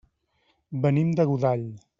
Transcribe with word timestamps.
Venim 0.87 1.13
de 1.21 1.29
Godall. 1.33 1.67